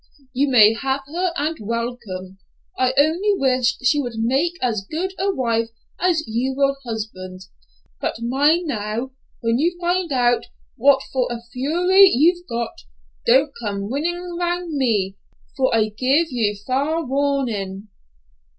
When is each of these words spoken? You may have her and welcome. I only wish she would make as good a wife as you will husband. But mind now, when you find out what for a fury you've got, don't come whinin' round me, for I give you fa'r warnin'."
You 0.33 0.49
may 0.49 0.73
have 0.73 1.01
her 1.13 1.31
and 1.37 1.57
welcome. 1.61 2.39
I 2.75 2.91
only 2.97 3.35
wish 3.37 3.77
she 3.83 4.01
would 4.01 4.15
make 4.17 4.53
as 4.59 4.87
good 4.89 5.13
a 5.19 5.31
wife 5.31 5.69
as 5.99 6.23
you 6.27 6.55
will 6.55 6.75
husband. 6.83 7.41
But 7.99 8.19
mind 8.19 8.65
now, 8.65 9.11
when 9.41 9.59
you 9.59 9.77
find 9.79 10.11
out 10.11 10.47
what 10.75 11.03
for 11.13 11.27
a 11.29 11.43
fury 11.53 12.09
you've 12.15 12.47
got, 12.47 12.81
don't 13.27 13.53
come 13.61 13.89
whinin' 13.91 14.37
round 14.39 14.71
me, 14.75 15.17
for 15.55 15.71
I 15.71 15.89
give 15.89 16.31
you 16.31 16.55
fa'r 16.65 17.05
warnin'." 17.05 17.89